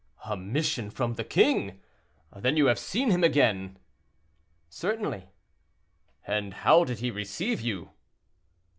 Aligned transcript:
"A 0.25 0.35
mission 0.35 0.89
from 0.89 1.13
the 1.13 1.23
king! 1.23 1.79
then 2.35 2.57
you 2.57 2.65
have 2.65 2.79
seen 2.79 3.11
him 3.11 3.23
again?" 3.23 3.77
"Certainly." 4.67 5.29
"And 6.25 6.55
how 6.65 6.83
did 6.85 7.01
he 7.01 7.11
receive 7.11 7.61
you?" 7.61 7.91